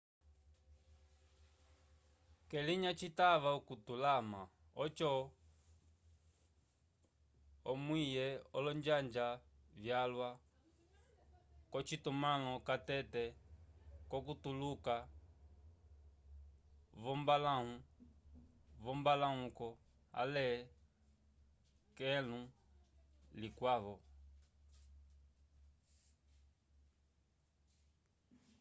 k'elinya 2.49 2.91
citava 2.99 3.49
okutalama 3.57 4.41
oco 4.83 5.11
omwiwe 7.71 8.27
olonjanja 8.57 9.27
vyalwa 9.81 10.29
k'ocitumãlo 11.71 12.53
catete 12.67 13.23
k'okutuluka 14.09 14.95
v'ombalãwu 17.03 17.73
v'ombaluku 18.83 19.67
ale 20.21 20.45
k'ekãlu 21.95 22.39
likwavo 23.39 23.95